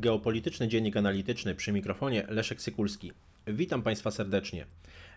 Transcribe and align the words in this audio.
Geopolityczny 0.00 0.68
Dziennik 0.68 0.96
Analityczny 0.96 1.54
przy 1.54 1.72
mikrofonie 1.72 2.26
Leszek 2.28 2.62
Sykulski. 2.62 3.12
Witam 3.46 3.82
Państwa 3.82 4.10
serdecznie. 4.10 4.66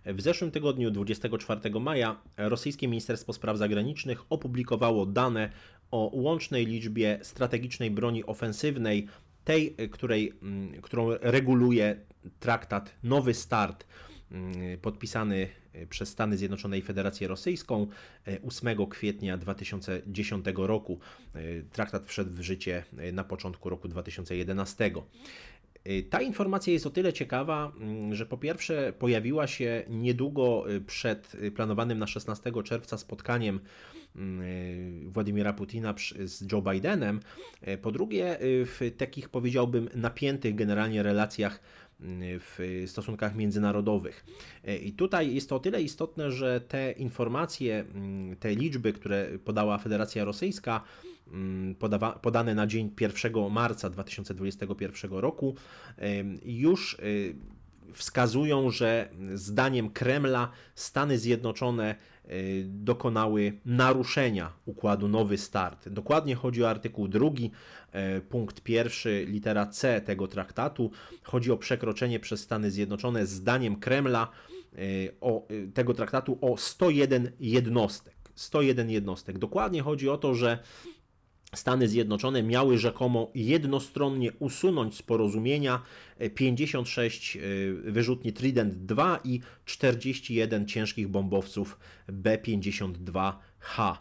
W 0.06 0.22
zeszłym 0.22 0.52
tygodniu, 0.52 0.92
24 0.92 1.80
maja, 1.80 2.22
rosyjskie 2.38 2.88
Ministerstwo 2.88 3.34
Spraw 3.34 3.58
Zagranicznych 3.58 4.24
opublikowało 4.30 5.06
dane 5.06 5.50
o 5.92 6.12
łącznej 6.14 6.66
liczbie 6.66 7.20
strategicznej 7.22 7.92
broni 7.92 8.26
ofensywnej, 8.26 9.08
tej, 9.44 9.76
której, 9.92 10.34
mm, 10.42 10.82
którą 10.82 11.10
reguluje 11.22 12.00
traktat 12.40 12.96
Nowy 13.04 13.34
Start 13.34 13.86
podpisany 14.82 15.48
e, 15.74 15.88
przez 15.88 16.10
Stany 16.10 16.38
Zjednoczone 16.38 16.78
i 16.78 16.82
Federację 16.82 17.28
Rosyjską 17.28 17.88
8 18.48 18.68
e, 18.68 18.88
kwietnia 18.90 19.38
2010 19.38 20.46
roku. 20.56 21.00
E, 21.34 21.40
traktat 21.72 22.06
wszedł 22.06 22.32
w 22.32 22.42
życie 22.42 22.84
na 23.14 23.24
początku 23.24 23.70
roku 23.70 23.88
2011. 23.88 24.92
Ta 26.10 26.22
informacja 26.22 26.74
jest 26.74 26.86
o 26.86 26.90
tyle 26.90 27.14
ciekawa, 27.14 27.72
mm, 27.78 28.16
że 28.16 28.26
po 28.26 28.38
pierwsze 28.38 28.94
pojawiła 29.00 29.48
się 29.48 29.84
niedługo 29.90 30.66
przed 30.88 31.38
planowanym 31.56 32.00
na 32.00 32.08
16 32.08 32.64
czerwca 32.64 32.98
spotkaniem 32.98 33.60
mm, 34.16 35.12
Władimira 35.12 35.54
Putina 35.54 35.94
z 36.26 36.52
Joe 36.52 36.62
Bidenem. 36.62 37.20
Po 37.82 37.92
drugie, 37.92 38.38
w 38.42 38.92
takich 38.98 39.30
powiedziałbym 39.30 39.90
napiętych 39.96 40.56
generalnie 40.56 41.04
relacjach 41.04 41.60
w 42.00 42.84
stosunkach 42.88 43.36
międzynarodowych. 43.36 44.26
I 44.84 44.94
tutaj 44.94 45.36
jest 45.36 45.50
to 45.50 45.56
o 45.56 45.60
tyle 45.60 45.82
istotne, 45.82 46.32
że 46.32 46.62
te 46.62 46.92
informacje, 46.92 47.80
mm, 47.80 48.36
te 48.36 48.56
liczby, 48.56 48.94
które 48.94 49.40
podała 49.46 49.78
Federacja 49.78 50.26
Rosyjska, 50.26 50.82
mm, 51.28 51.76
podawa, 51.76 52.12
podane 52.12 52.56
na 52.56 52.68
dzień 52.68 52.90
1 52.90 53.50
marca 53.50 53.90
2021 53.90 55.20
roku, 55.20 55.56
już 56.46 56.94
y, 56.94 57.36
wskazują, 57.94 58.72
że 58.72 59.10
zdaniem 59.34 59.90
Kremla 59.90 60.52
Stany 60.76 61.18
Zjednoczone 61.18 61.96
y, 62.26 62.66
dokonały 62.68 63.54
naruszenia 63.66 64.54
układu 64.66 65.08
Nowy 65.08 65.38
Start. 65.38 65.90
Dokładnie 65.90 66.36
chodzi 66.36 66.64
o 66.64 66.70
artykuł 66.70 67.08
2, 67.08 67.28
y, 67.28 68.22
punkt 68.22 68.62
pierwszy, 68.62 69.26
litera 69.28 69.66
C 69.66 70.02
tego 70.02 70.28
traktatu. 70.28 70.92
Chodzi 71.24 71.52
o 71.52 71.58
przekroczenie 71.58 72.20
przez 72.20 72.42
Stany 72.42 72.72
Zjednoczone 72.72 73.26
zdaniem 73.26 73.76
Kremla 73.76 74.28
y, 74.74 75.16
o, 75.22 75.48
tego 75.74 75.94
traktatu 75.94 76.38
o 76.42 76.58
101 76.58 77.32
jednostek. 77.40 78.16
101 78.36 78.90
jednostek. 78.90 79.38
Dokładnie 79.38 79.82
chodzi 79.82 80.10
o 80.10 80.18
to, 80.18 80.36
że 80.36 80.60
Stany 81.56 81.88
Zjednoczone 81.88 82.44
miały 82.44 82.78
rzekomo 82.78 83.32
jednostronnie 83.36 84.32
usunąć 84.40 84.96
z 84.96 85.02
porozumienia 85.02 85.82
56 86.36 87.38
e, 87.38 87.40
wyrzutni 87.92 88.34
Trident 88.34 88.86
2 88.86 89.20
i 89.24 89.42
41 89.66 90.68
ciężkich 90.68 91.08
bombowców 91.08 91.80
B-52H. 92.08 93.98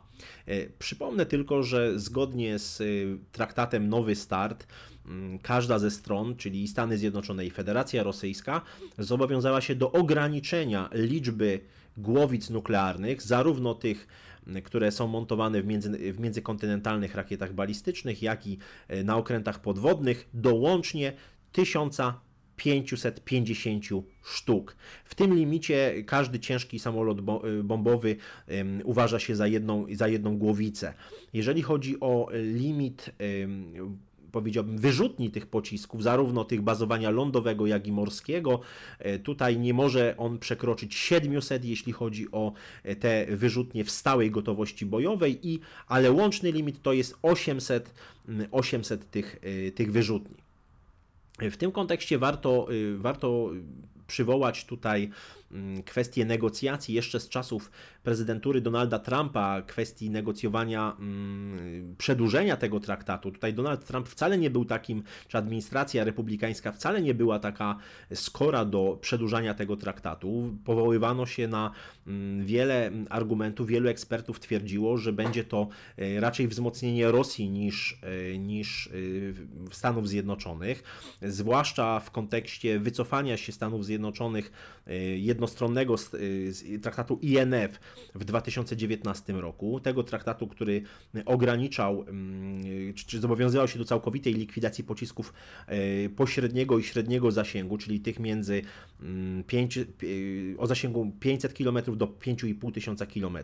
E, 0.47 0.67
przypomnę 0.79 1.27
tylko, 1.27 1.63
że 1.63 1.99
zgodnie 1.99 2.59
z 2.59 2.81
e, 2.81 2.85
traktatem 3.33 3.89
Nowy 3.89 4.15
Start, 4.15 4.67
każda 5.43 5.79
ze 5.79 5.91
stron, 5.91 6.37
czyli 6.37 6.69
Stany 6.69 6.99
Zjednoczone 6.99 7.47
i 7.47 7.51
Federacja 7.51 8.03
Rosyjska, 8.03 8.61
zobowiązała 8.99 9.61
się 9.61 9.75
do 9.75 9.93
ograniczenia 9.93 10.89
liczby 10.93 11.61
głowic 11.97 12.51
nuklearnych, 12.51 13.23
zarówno 13.23 13.75
tych 13.75 14.07
które 14.65 14.93
są 14.93 15.07
montowane 15.07 15.63
w, 15.63 15.67
między, 15.67 16.13
w 16.13 16.21
międzykontynentalnych 16.21 17.15
rakietach 17.15 17.53
balistycznych, 17.53 18.23
jak 18.23 18.47
i 18.47 18.59
e, 18.89 19.05
na 19.05 19.17
okrętach 19.17 19.61
podwodnych 19.61 20.29
do 20.35 20.55
łącznie 20.55 21.13
1550 21.53 23.85
sztuk. 24.25 24.77
W 25.05 25.15
tym 25.15 25.35
limicie 25.35 26.05
każdy 26.07 26.41
ciężki 26.41 26.79
samolot 26.79 27.19
e, 27.19 27.23
bombowy 27.63 28.17
uważa 28.85 29.19
się 29.19 29.37
za 29.37 29.47
jedną, 29.47 29.87
za 29.93 30.09
jedną 30.09 30.39
głowicę. 30.39 30.95
Jeżeli 31.33 31.63
chodzi 31.63 32.01
o 32.01 32.29
limit 32.33 33.11
powiedziałbym, 34.35 34.79
wyrzutni 34.79 35.31
tych 35.31 35.47
pocisków, 35.47 36.03
zarówno 36.03 36.45
tych 36.45 36.63
bazowania 36.63 37.11
lądowego, 37.11 37.67
jak 37.67 37.87
i 37.87 37.93
morskiego. 37.93 38.61
E, 38.99 39.19
tutaj 39.19 39.59
nie 39.59 39.75
może 39.75 40.15
on 40.19 40.39
przekroczyć 40.39 40.95
700, 40.95 41.65
jeśli 41.65 41.93
chodzi 41.93 42.27
o 42.33 42.53
e, 42.83 42.97
te 42.97 43.27
wyrzutnie 43.37 43.85
w 43.85 43.91
stałej 43.91 44.31
gotowości 44.31 44.87
bojowej, 44.87 45.49
i, 45.49 45.61
ale 45.87 46.13
łączny 46.13 46.53
limit 46.53 46.83
to 46.83 46.93
jest 46.93 47.19
800, 47.23 47.95
800 48.51 49.11
tych, 49.11 49.39
e, 49.43 49.71
tych 49.71 49.93
wyrzutni. 49.93 50.37
W 51.39 51.57
tym 51.57 51.73
kontekście 51.73 52.19
warto, 52.19 52.69
warto 52.97 53.51
przywołać 54.07 54.65
tutaj 54.65 55.11
mm, 55.55 55.83
kwestię 55.83 56.25
negocjacji 56.25 56.95
jeszcze 56.95 57.21
z 57.21 57.29
czasów 57.29 57.71
prezydentury 58.03 58.61
Donalda 58.61 58.99
Trumpa, 58.99 59.63
kwestii 59.63 60.11
negocjowania 60.11 60.97
mm, 60.99 61.95
przedłużenia 61.99 62.57
tego 62.57 62.81
traktatu. 62.81 63.31
Tutaj 63.31 63.55
Donald 63.55 63.85
Trump 63.85 64.09
wcale 64.09 64.39
nie 64.39 64.51
był 64.51 64.65
takim, 64.65 65.03
czy 65.29 65.39
administracja 65.39 66.05
republikańska 66.05 66.73
wcale 66.73 67.03
nie 67.03 67.15
była 67.15 67.39
taka 67.39 67.77
skora 68.15 68.65
do 68.65 68.99
przedłużania 69.01 69.55
tego 69.55 69.77
traktatu. 69.77 70.57
Powoływano 70.65 71.27
się 71.27 71.49
na 71.49 71.71
mm, 72.07 72.47
wiele 72.47 72.91
argumentów, 73.11 73.67
wielu 73.67 73.89
ekspertów 73.89 74.41
twierdziło, 74.41 74.99
że 74.99 75.13
będzie 75.13 75.45
to 75.45 75.69
e, 75.99 76.21
raczej 76.21 76.49
wzmocnienie 76.49 77.11
Rosji 77.11 77.51
niż, 77.51 78.01
e, 78.03 78.39
niż 78.39 78.87
e, 78.87 78.91
Stanów 79.75 80.09
Zjednoczonych, 80.09 80.83
zwłaszcza 81.23 82.01
w 82.01 82.11
kontekście 82.11 82.79
wycofania 82.79 83.37
się 83.37 83.53
Stanów 83.53 83.85
Zjednoczonych 83.85 84.05
Zjednoczonych 84.05 84.53
jednostronnego 85.45 85.95
e, 86.75 86.79
traktatu 86.79 87.19
INF 87.23 87.81
w 88.15 88.25
2019 88.25 89.33
roku, 89.33 89.81
tego 89.81 90.03
traktatu, 90.03 90.47
który 90.47 90.83
ograniczał 91.27 92.05
mm, 92.09 92.95
czy 92.95 93.21
zobowiązywał 93.21 93.69
się 93.69 93.79
do 93.79 93.85
całkowitej 93.85 94.35
likwidacji 94.35 94.85
pocisków 94.85 95.33
e, 95.67 96.09
pośredniego 96.09 96.79
i 96.79 96.83
średniego 96.83 97.31
zasięgu, 97.31 97.79
czyli 97.79 98.01
tych 98.01 98.21
między 98.21 98.63
5, 99.47 99.79
mm, 99.79 99.87
o 100.59 100.67
zasięgu 100.67 101.13
500 101.21 101.55
km 101.55 101.79
do 101.97 102.07
5,5 102.07 102.73
tysiąca 102.73 103.07
km. 103.07 103.39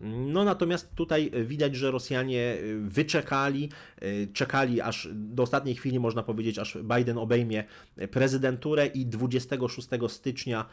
No 0.00 0.44
natomiast 0.44 0.94
tutaj 0.94 1.30
widać, 1.44 1.76
że 1.76 1.90
Rosjanie 1.90 2.56
wyczekali, 2.80 3.70
czekali 4.32 4.80
aż 4.80 5.08
do 5.12 5.42
ostatniej 5.42 5.74
chwili, 5.74 6.00
można 6.00 6.22
powiedzieć, 6.22 6.58
aż 6.58 6.78
Biden 6.96 7.18
obejmie 7.18 7.64
prezydenturę 8.10 8.86
i 8.86 9.06
20 9.06 9.54
26 9.56 9.88
stycznia 10.16 10.66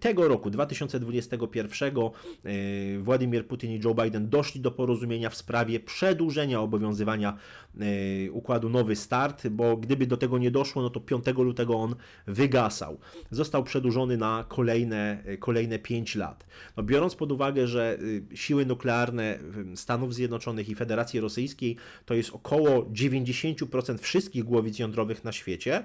tego 0.00 0.28
roku, 0.28 0.50
2021, 0.50 1.96
e, 2.44 2.98
Władimir 2.98 3.46
Putin 3.46 3.70
i 3.70 3.80
Joe 3.84 3.94
Biden 3.94 4.28
doszli 4.28 4.60
do 4.60 4.70
porozumienia 4.70 5.30
w 5.30 5.36
sprawie 5.36 5.80
przedłużenia 5.80 6.60
obowiązywania 6.60 7.36
e, 7.80 8.30
układu 8.30 8.68
Nowy 8.68 8.96
Start, 8.96 9.48
bo 9.48 9.76
gdyby 9.76 10.06
do 10.06 10.16
tego 10.16 10.38
nie 10.38 10.50
doszło, 10.50 10.82
no 10.82 10.90
to 10.90 11.00
5 11.00 11.26
lutego 11.26 11.74
on 11.74 11.94
wygasał. 12.26 12.98
Został 13.30 13.64
przedłużony 13.64 14.16
na 14.16 14.44
kolejne, 14.48 15.22
e, 15.24 15.36
kolejne 15.36 15.78
5 15.78 16.16
lat. 16.16 16.46
No, 16.76 16.82
biorąc 16.82 17.14
pod 17.14 17.32
uwagę, 17.32 17.66
że 17.66 17.98
siły 18.34 18.66
nuklearne 18.66 19.38
Stanów 19.74 20.14
Zjednoczonych 20.14 20.68
i 20.68 20.74
Federacji 20.74 21.20
Rosyjskiej 21.20 21.76
to 22.04 22.14
jest 22.14 22.30
około 22.30 22.82
90% 22.82 23.98
wszystkich 23.98 24.44
głowic 24.44 24.78
jądrowych 24.78 25.24
na 25.24 25.32
świecie, 25.32 25.84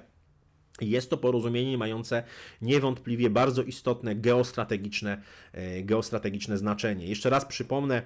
jest 0.81 1.09
to 1.09 1.17
porozumienie 1.17 1.77
mające 1.77 2.23
niewątpliwie 2.61 3.29
bardzo 3.29 3.63
istotne 3.63 4.15
geostrategiczne, 4.15 5.21
e, 5.51 5.83
geostrategiczne 5.83 6.57
znaczenie. 6.57 7.07
Jeszcze 7.07 7.29
raz 7.29 7.45
przypomnę, 7.45 8.01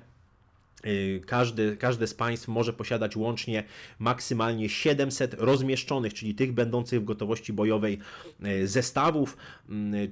każdy, 1.26 1.78
każde 1.78 2.08
z 2.08 2.14
państw 2.14 2.48
może 2.48 2.74
posiadać 2.74 3.16
łącznie 3.16 3.64
maksymalnie 4.00 4.70
700 4.70 5.34
rozmieszczonych, 5.34 6.14
czyli 6.14 6.36
tych 6.36 6.52
będących 6.52 7.02
w 7.02 7.04
gotowości 7.04 7.54
bojowej 7.54 8.00
y, 8.46 8.68
zestawów. 8.68 9.38
Y, 9.70 10.12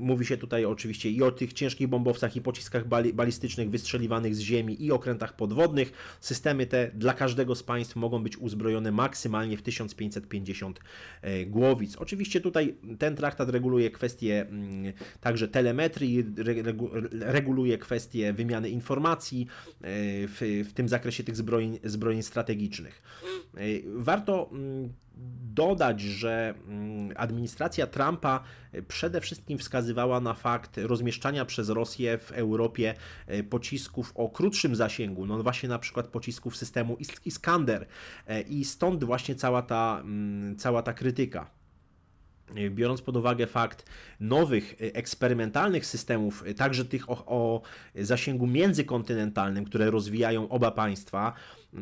mówi 0.00 0.26
się 0.26 0.36
tutaj 0.36 0.64
oczywiście 0.64 1.10
i 1.10 1.22
o 1.22 1.30
tych 1.30 1.52
ciężkich 1.52 1.88
bombowcach 1.88 2.36
i 2.36 2.40
pociskach 2.40 2.88
balistycznych 3.14 3.70
wystrzeliwanych 3.70 4.34
z 4.34 4.38
ziemi 4.38 4.84
i 4.84 4.92
okrętach 4.92 5.36
podwodnych. 5.36 5.92
Systemy 6.20 6.66
te 6.66 6.90
dla 6.94 7.14
każdego 7.14 7.54
z 7.54 7.62
państw 7.62 7.96
mogą 7.96 8.22
być 8.22 8.36
uzbrojone 8.36 8.92
maksymalnie 8.92 9.56
w 9.56 9.62
1550 9.62 10.80
głowic. 11.46 11.96
Oczywiście 11.96 12.40
tutaj 12.40 12.74
ten 12.98 13.16
traktat 13.16 13.48
reguluje 13.48 13.90
kwestie 13.90 14.40
mm, 14.40 14.92
także 15.20 15.48
telemetrii, 15.48 16.24
reguluje 17.20 17.78
kwestie 17.78 18.32
wymiany 18.32 18.70
informacji, 18.70 19.46
w, 20.28 20.64
w 20.68 20.72
tym 20.72 20.88
zakresie 20.88 21.24
tych 21.24 21.36
zbrojeń, 21.36 21.78
zbrojeń 21.84 22.22
strategicznych. 22.22 23.02
Warto 23.94 24.48
mm, 24.52 24.92
dodać, 25.54 26.00
że 26.00 26.54
mm, 26.68 27.12
administracja 27.16 27.86
Trumpa 27.86 28.44
przede 28.88 29.20
wszystkim 29.20 29.58
wskazywała 29.58 30.20
na 30.20 30.34
fakt 30.34 30.78
rozmieszczania 30.78 31.44
przez 31.44 31.68
Rosję 31.68 32.18
w 32.18 32.32
Europie 32.32 32.94
pocisków 33.50 34.12
o 34.14 34.28
krótszym 34.28 34.76
zasięgu, 34.76 35.26
no 35.26 35.42
właśnie 35.42 35.68
na 35.68 35.78
przykład 35.78 36.06
pocisków 36.06 36.56
systemu 36.56 36.96
Iskander 37.24 37.86
i 38.48 38.64
stąd 38.64 39.04
właśnie 39.04 39.34
cała 39.34 39.62
ta, 39.62 40.00
mm, 40.04 40.56
cała 40.56 40.82
ta 40.82 40.92
krytyka 40.92 41.57
biorąc 42.70 43.02
pod 43.02 43.16
uwagę 43.16 43.46
fakt 43.46 43.84
nowych, 44.20 44.74
eksperymentalnych 44.78 45.86
systemów, 45.86 46.44
także 46.56 46.84
tych 46.84 47.10
o, 47.10 47.24
o, 47.26 47.62
zasięgu 47.94 48.46
międzykontynentalnym, 48.46 49.64
które 49.64 49.90
rozwijają 49.90 50.48
oba 50.48 50.70
państwa, 50.70 51.32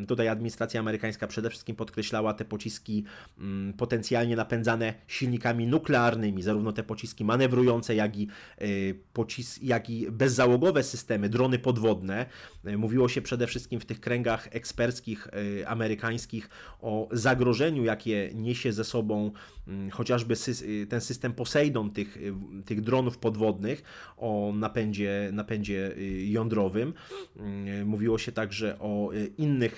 Tutaj 0.09 0.29
administracja 0.29 0.81
amerykańska 0.81 1.27
przede 1.27 1.51
wszystkim 1.51 1.77
podkreślała 1.77 2.35
te 2.35 2.45
pociski 2.45 3.05
mm, 3.39 3.73
potencjalnie 3.73 4.37
napędzane 4.37 4.95
silnikami 5.07 5.67
nuklearnymi, 5.67 6.43
zarówno 6.43 6.73
te 6.73 6.83
pociski 6.83 7.25
manewrujące, 7.25 7.95
jak 7.95 8.17
i, 8.17 8.29
y, 8.63 8.99
pocis 9.13 9.59
jak 9.63 9.91
i 9.91 10.11
bezzałogowe 10.11 10.83
systemy, 10.83 11.29
drony 11.29 11.59
podwodne. 11.59 12.27
Y, 12.69 12.79
mówiło 12.79 13.09
się 13.09 13.23
przede 13.23 13.47
wszystkim 13.47 13.81
w 13.81 13.85
tych 13.87 14.01
kręgach 14.01 14.49
eksperckich 14.51 15.27
y, 15.61 15.69
amerykańskich 15.69 16.49
o 16.81 17.09
zagrożeniu, 17.13 17.85
jakie 17.85 18.31
niesie 18.35 18.73
ze 18.73 18.85
sobą 18.85 19.33
mm, 19.69 19.91
chociażby 19.91 20.35
ten 20.89 21.01
system 21.01 21.33
Poseidon 21.33 21.91
tych, 21.91 22.19
tych 22.65 22.81
dronów 22.81 23.19
podwodnych 23.19 23.83
o 24.17 24.53
napędzie, 24.55 25.31
napędzie 25.33 25.95
jądrowym. 26.25 26.95
Mówiło 27.85 28.19
się 28.19 28.33
także 28.33 28.79
o 28.79 29.11
innych 29.39 29.77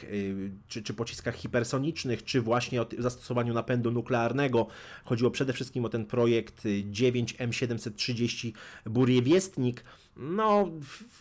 czy, 0.68 0.82
czy 0.82 0.94
pociskach 0.94 1.36
hipersonicznych, 1.36 2.24
czy 2.24 2.40
właśnie 2.40 2.82
o 2.82 2.86
zastosowaniu 2.98 3.54
napędu 3.54 3.90
nuklearnego. 3.90 4.66
Chodziło 5.04 5.30
przede 5.30 5.52
wszystkim 5.52 5.84
o 5.84 5.88
ten 5.88 6.06
projekt 6.06 6.64
9M730 6.90 8.52
Burjewiestnik. 8.86 9.84
No, 10.16 10.70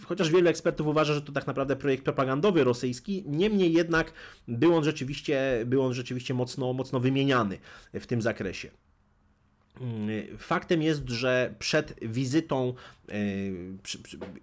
chociaż 0.06 0.30
wielu 0.30 0.50
ekspertów 0.50 0.88
uważa, 0.88 1.14
że 1.14 1.22
to 1.22 1.32
tak 1.32 1.48
naprawdę 1.48 1.76
projekt 1.76 2.04
propagandowy 2.04 2.64
rosyjski, 2.64 3.24
niemniej 3.28 3.74
jednak 3.74 4.14
był 4.48 4.76
on 4.76 4.84
rzeczywiście, 4.84 5.64
był 5.66 5.82
on 5.82 5.94
rzeczywiście 5.94 6.34
mocno, 6.34 6.74
mocno 6.74 7.00
wymieniany 7.00 7.58
w 7.94 8.08
tym 8.08 8.22
zakresie. 8.22 8.70
Faktem 10.38 10.82
jest, 10.82 11.10
że 11.10 11.56
przed 11.60 11.94
wizytą 12.02 12.74
e, 13.10 13.14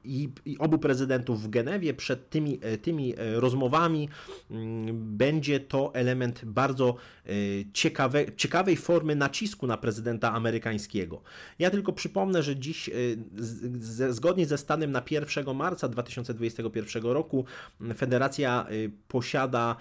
i, 0.05 0.29
obu 0.59 0.79
prezydentów 0.79 1.43
w 1.43 1.51
Genewie, 1.51 1.95
przed 1.95 2.31
tymi, 2.31 2.59
e, 2.63 2.79
tymi 2.79 3.15
e, 3.19 3.41
rozmowami, 3.41 4.09
mm, 4.51 5.17
będzie 5.17 5.61
to 5.61 5.95
element 5.95 6.45
bardzo 6.45 6.97
ciekawe, 7.73 8.25
ciekawej 8.37 8.77
formy 8.77 9.17
nacisku 9.17 9.67
na 9.67 9.77
prezydenta 9.77 10.33
amerykańskiego. 10.33 11.23
Ja 11.59 11.71
tylko 11.71 11.93
przypomnę, 11.93 12.43
że 12.43 12.57
dziś, 12.57 12.91
zgodnie 14.09 14.47
ze 14.47 14.59
stanem 14.59 14.93
na 14.93 15.03
1 15.11 15.55
marca 15.55 15.89
2021 15.89 17.03
roku, 17.03 17.45
Federacja 17.97 18.67
posiada 19.09 19.77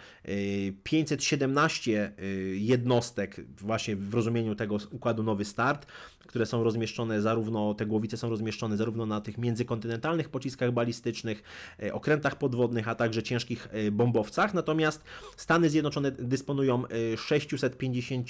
517 0.83 2.13
jednostek, 2.53 3.41
właśnie 3.57 3.95
w 3.95 4.13
rozumieniu 4.13 4.55
tego 4.55 4.77
układu 4.91 5.23
Nowy 5.23 5.42
Start, 5.45 5.87
które 6.33 6.45
są 6.45 6.63
rozmieszczone 6.63 7.21
zarówno, 7.21 7.73
te 7.73 7.85
głowice 7.85 8.17
są 8.17 8.29
rozmieszczone 8.29 8.77
zarówno 8.77 9.05
na 9.05 9.21
tych 9.21 9.37
międzykontynentalnych 9.37 10.29
pociskach 10.29 10.71
balistycznych, 10.71 11.43
e, 11.83 11.93
okrętach 11.93 12.35
podwodnych, 12.35 12.87
a 12.87 12.95
także 12.95 13.23
ciężkich 13.23 13.67
e, 13.71 13.91
bombowcach. 13.91 14.53
Natomiast 14.53 15.03
Stany 15.37 15.69
Zjednoczone 15.69 16.11
dysponują 16.11 16.83
650, 17.17 18.27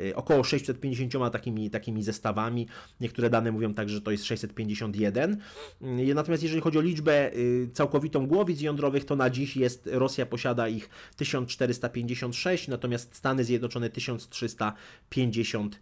e, 0.00 0.16
około 0.16 0.44
650 0.44 1.32
takimi, 1.32 1.70
takimi 1.70 2.02
zestawami. 2.02 2.66
Niektóre 3.00 3.30
dane 3.30 3.52
mówią 3.52 3.74
tak, 3.74 3.88
że 3.88 4.00
to 4.00 4.10
jest 4.10 4.24
651. 4.24 5.36
Mm, 5.82 6.14
natomiast 6.14 6.42
jeżeli 6.42 6.62
chodzi 6.62 6.78
o 6.78 6.80
liczbę 6.80 7.30
całkowitą 7.72 8.26
głowic 8.26 8.60
jądrowych, 8.60 9.04
to 9.04 9.16
na 9.16 9.30
dziś 9.30 9.56
jest 9.56 9.88
Rosja 9.92 10.26
posiada 10.26 10.68
ich 10.68 10.88
1456, 11.16 12.68
natomiast 12.68 13.14
Stany 13.14 13.44
Zjednoczone 13.44 13.90
1350 13.90 15.80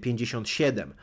57. 0.00 0.94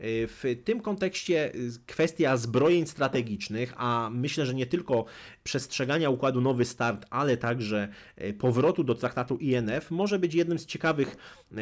W 0.00 0.56
tym 0.64 0.80
kontekście 0.80 1.52
kwestia 1.86 2.36
zbrojeń 2.36 2.86
strategicznych, 2.86 3.74
a 3.76 4.10
myślę, 4.12 4.46
że 4.46 4.54
nie 4.54 4.66
tylko 4.66 5.04
przestrzegania 5.44 6.10
układu 6.10 6.40
Nowy 6.40 6.64
Start, 6.64 7.06
ale 7.10 7.36
także 7.36 7.88
powrotu 8.38 8.84
do 8.84 8.94
traktatu 8.94 9.36
INF 9.36 9.90
może 9.90 10.18
być 10.18 10.34
jednym 10.34 10.58
z 10.58 10.66
ciekawych 10.66 11.16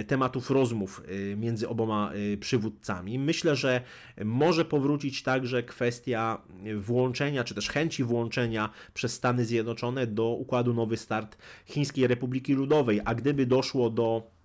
tematów 0.07 0.51
rozmów 0.51 1.03
między 1.37 1.69
oboma 1.69 2.13
przywódcami. 2.41 3.19
Myślę, 3.19 3.57
że 3.57 3.81
może 4.25 4.65
powrócić 4.65 5.23
także 5.23 5.63
kwestia 5.63 6.43
włączenia, 6.77 7.45
czy 7.45 7.55
też 7.55 7.69
chęci 7.69 8.05
włączenia 8.05 8.71
przez 8.95 9.13
Stany 9.13 9.45
Zjednoczone 9.45 10.07
do 10.07 10.29
układu 10.29 10.75
Nowy 10.75 10.97
Start 10.97 11.39
Chińskiej 11.67 12.07
Republiki 12.07 12.55
Ludowej, 12.55 13.01
a 13.05 13.15
gdyby 13.15 13.47
doszło 13.47 13.91
do 13.91 14.36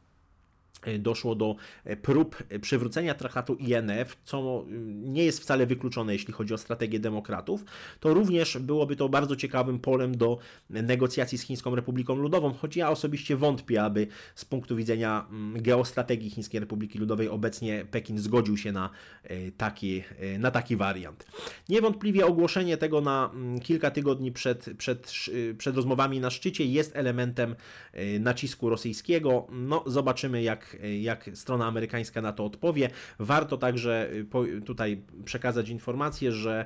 doszło 1.00 1.36
do 1.36 1.56
e, 1.84 1.98
prób 1.98 2.44
e, 2.50 2.60
przywrócenia 2.60 3.14
traktatu 3.14 3.56
INF, 3.56 4.18
co 4.24 4.66
nie 4.92 5.26
jest 5.26 5.40
wcale 5.40 5.66
wykluczone, 5.66 6.14
jeśli 6.14 6.34
chodzi 6.34 6.54
o 6.54 6.58
strategię 6.58 7.00
demokratów, 7.00 7.66
to 8.00 8.14
również 8.14 8.58
byłoby 8.58 8.96
to 8.96 9.10
bardzo 9.10 9.36
ciekawym 9.36 9.80
polem 9.80 10.18
do 10.18 10.38
negocjacji 10.70 11.38
z 11.38 11.42
Chińską 11.42 11.76
Republiką 11.76 12.16
Ludową, 12.16 12.54
choć 12.54 12.76
ja 12.76 12.90
osobiście 12.90 13.36
wątpię, 13.36 13.84
aby 13.84 14.08
z 14.36 14.46
punktu 14.46 14.76
widzenia 14.76 15.26
mm, 15.30 15.62
geostrategii 15.62 16.30
Chińskiej 16.30 16.60
Republiki 16.60 17.00
Ludowej 17.00 17.30
obecnie 17.30 17.86
Pekin 17.92 18.20
zgodził 18.20 18.58
się 18.58 18.72
na 18.72 18.90
taki, 19.58 20.04
na 20.40 20.52
taki 20.52 20.76
wariant. 20.76 21.26
Niewątpliwie 21.70 22.26
ogłoszenie 22.26 22.78
tego 22.78 23.02
na 23.02 23.30
mm, 23.34 23.60
kilka 23.60 23.92
tygodni 23.92 24.32
przed, 24.32 24.70
przed, 24.78 25.14
przed 25.58 25.76
rozmowami 25.76 26.20
na 26.20 26.30
szczycie 26.30 26.66
jest 26.66 26.96
elementem 26.96 27.56
nacisku 28.20 28.70
rosyjskiego. 28.70 29.48
No, 29.52 29.84
zobaczymy, 29.86 30.44
jak 30.44 30.71
jak, 31.02 31.30
strona 31.34 31.66
amerykańska 31.66 32.22
na 32.22 32.34
to 32.34 32.46
odpowie. 32.46 32.90
Warto 33.20 33.58
także 33.58 34.10
y, 34.58 34.62
tutaj 34.62 35.02
przekazać 35.26 35.70
informację, 35.70 36.32
że 36.32 36.66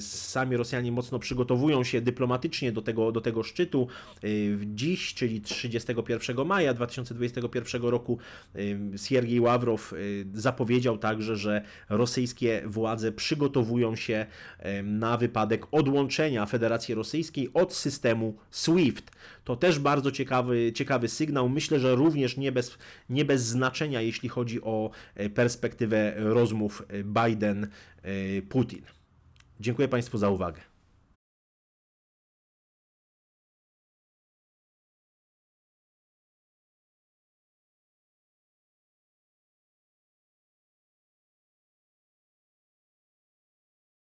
sami 0.00 0.56
Rosjanie 0.56 0.92
mocno 0.92 1.18
przygotowują 1.18 1.84
się 1.84 2.00
dyplomatycznie 2.00 2.72
do 2.72 2.82
tego, 2.82 3.12
do 3.12 3.20
tego 3.20 3.42
szczytu. 3.42 3.88
Y, 4.24 4.58
dziś, 4.64 5.14
czyli 5.14 5.40
31 5.40 6.46
maja 6.46 6.74
2021 6.74 7.82
roku, 7.82 8.18
y, 8.56 8.78
Siergiej 8.96 9.40
Ławrow 9.40 9.94
zapowiedział 10.34 10.98
także, 10.98 11.36
że 11.36 11.62
rosyjskie 11.88 12.62
władze 12.66 13.12
przygotowują 13.12 13.96
się 13.96 14.26
na 14.84 15.16
wypadek 15.16 15.66
odłączenia 15.70 16.46
Federacji 16.46 16.94
Rosyjskiej 16.94 17.50
od 17.54 17.74
systemu 17.74 18.36
SWIFT. 18.50 19.10
To 19.44 19.56
też 19.56 19.78
bardzo 19.78 20.12
ciekawy, 20.12 20.72
ciekawy 20.72 21.08
sygnał. 21.08 21.48
Myślę, 21.48 21.80
że 21.80 21.94
również 21.94 22.36
nie 22.36 22.52
bez, 22.52 22.78
nie 23.10 23.24
bez 23.24 23.44
znaczenia, 23.44 24.00
jeśli 24.00 24.28
chodzi 24.28 24.62
o 24.62 24.90
perspektywę 25.34 26.14
rozmów 26.16 26.82
Biden-Putin. 27.04 28.87
Dziękuję 29.60 29.88
Państwu 29.88 30.18
za 30.18 30.30
uwagę. 30.30 30.60